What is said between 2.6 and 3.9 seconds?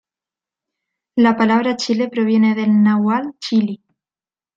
náhuatl "chilli".